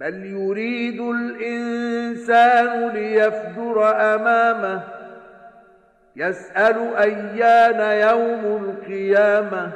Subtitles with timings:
[0.00, 4.84] بل يريد الإنسان ليفجر أمامه
[6.16, 9.72] يسأل أيان يوم القيامة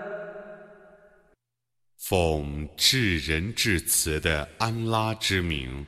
[1.97, 5.87] 奉至仁至慈的安拉之名，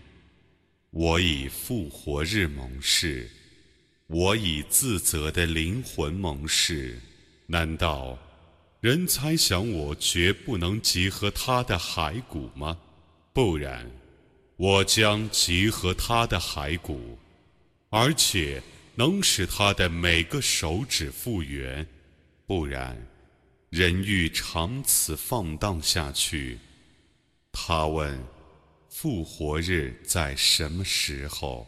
[0.90, 3.28] 我以复活日盟誓，
[4.06, 6.96] 我以自责的灵魂盟誓。
[7.46, 8.16] 难道
[8.80, 12.78] 人猜想我绝不能集合他的骸骨吗？
[13.32, 13.90] 不然，
[14.57, 17.17] 我将集合他的骸骨，
[17.89, 18.61] 而且
[18.95, 21.85] 能使他的每个手指复原。
[22.45, 22.97] 不然。
[23.69, 26.57] 人欲长此放荡下去，
[27.51, 28.17] 他问：
[28.89, 31.67] 复活日在什么时候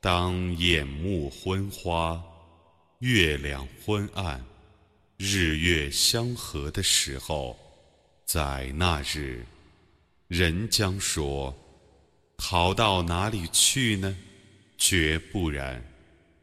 [0.00, 2.18] 当眼目昏花，
[3.00, 4.42] 月亮昏暗。
[5.18, 7.58] 日月相合的时候，
[8.24, 9.44] 在那日，
[10.28, 11.54] 人将说
[12.38, 14.16] ：“逃到哪里去呢？”
[14.78, 15.84] 绝不然，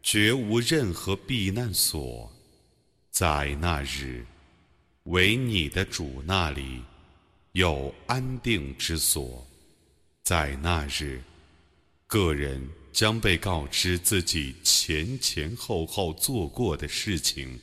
[0.04, 2.32] 绝无任何避难所。
[3.10, 4.24] 在那日，
[5.06, 6.84] 唯你的主那里
[7.58, 9.44] 有安定之所。
[10.22, 11.20] 在那日，
[12.06, 12.62] 个人
[12.94, 17.60] 将被告知自己前前后后做过的事情。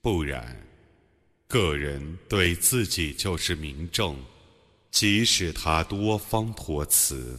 [0.00, 0.56] 不然，
[1.46, 4.16] 个人对自己就是明证，
[4.90, 7.38] 即使他多方托辞。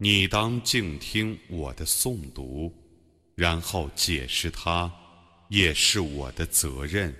[0.00, 2.72] 你当静听我的诵读，
[3.34, 4.88] 然后解释它，
[5.48, 7.12] 也是我的责任。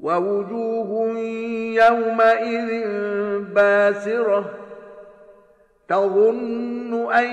[0.00, 1.18] ووجوه
[1.74, 2.70] يومئذ
[3.54, 4.58] باسرة
[5.88, 7.28] تظن أن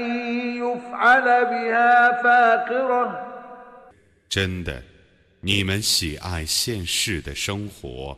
[0.58, 3.26] يفعل بها فاقرة
[4.30, 4.84] 真的，
[5.42, 8.18] 你们喜爱现世的生活，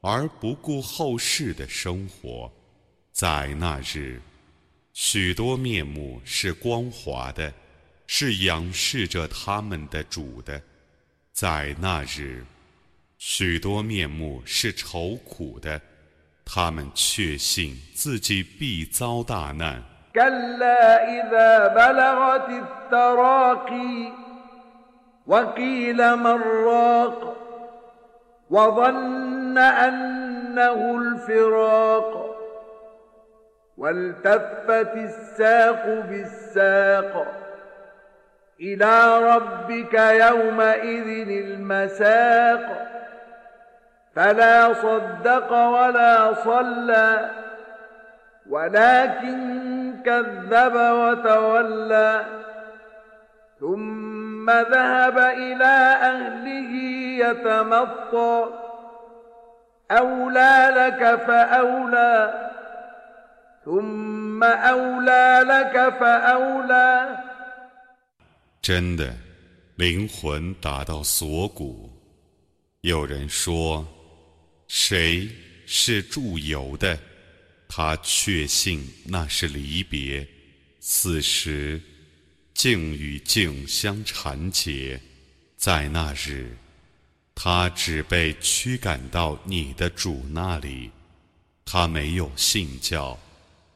[0.00, 2.50] 而不顾后世的生活。
[3.12, 4.20] 在那日，
[4.92, 7.52] 许多面目是光滑的，
[8.06, 10.58] 是仰视着他们的主的；
[11.32, 12.44] 在那日，
[13.21, 15.81] 许多面目是愁苦的，
[16.45, 19.83] 他们确信自己必遭大难。
[44.14, 47.30] فلا صدق ولا صلى
[48.50, 52.24] ولكن كذب وتولى
[53.60, 55.74] ثم ذهب إلى
[56.12, 56.72] أهله
[57.24, 58.46] يتمطى
[59.90, 62.50] أولى لك فأولى
[63.64, 67.18] ثم أولى لك فأولى
[68.62, 69.12] 真的，
[69.76, 71.90] 灵魂达到锁骨。
[72.80, 73.84] 有人说：“
[74.69, 75.27] 谁
[75.65, 76.97] 是住游的？”
[77.67, 80.25] 他确信那是离别。
[80.79, 81.81] 此时，
[82.53, 84.99] 境与境相缠结，
[85.57, 86.57] 在那日，
[87.35, 90.89] 他只被驱赶到你的主那里。
[91.65, 93.19] 他没有信教，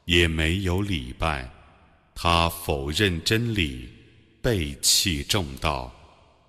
[0.06, 1.48] 也没有礼拜，
[2.16, 3.90] 他否认真理。
[4.42, 5.94] 背弃正道，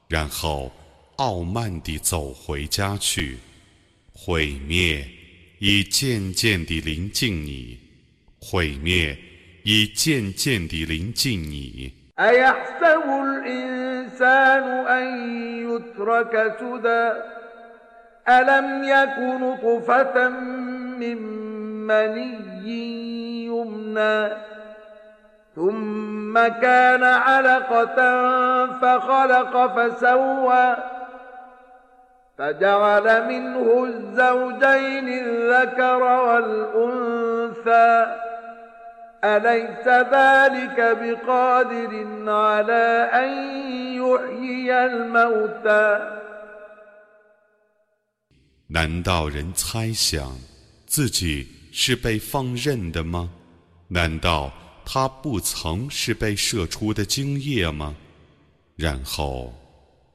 [0.08, 0.73] 然后
[1.17, 3.38] 傲慢地走回家去，
[4.13, 5.06] 毁灭
[5.59, 7.80] 已渐渐地临近你，
[8.39, 9.18] 毁灭
[9.63, 11.94] 已渐渐地临近你。
[25.56, 27.97] ثم كان علقة
[28.81, 30.77] فخلق فسوى
[32.38, 37.91] فجعل منه الزوجين الذكر والأنثى
[39.24, 41.91] أليس ذلك بقادر
[42.31, 43.30] على أن
[44.00, 46.00] يحيي الموتى
[48.71, 50.38] 难道人猜想
[50.86, 53.30] 自己是被放任的吗？
[53.89, 54.51] 难道
[54.86, 57.95] 他不曾是被射出的精液吗？
[58.77, 59.53] 然后，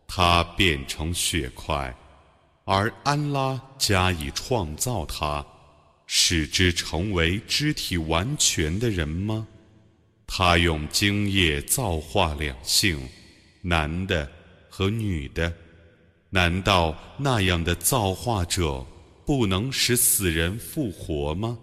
[0.06, 1.94] 他变成血块，
[2.71, 5.44] 而安拉加以创造他，
[6.06, 9.48] 使之成为肢体完全的人吗？
[10.27, 13.10] 他用精液造化两性，
[13.63, 14.30] 男的
[14.69, 15.51] 和女的，
[16.30, 18.86] 难道那样的造化者
[19.25, 21.57] 不能使死人复活吗？